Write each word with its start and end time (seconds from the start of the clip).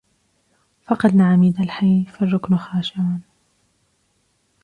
فقدنا 0.85 1.27
عميد 1.33 1.59
الحي 1.59 2.05
فالركن 2.05 2.57
خاشع 2.57 3.03